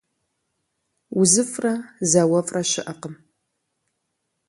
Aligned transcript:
УзыфӀрэ 1.19 1.73
зауэфӀрэ 2.09 2.61
щыӀэкъым. 2.69 3.15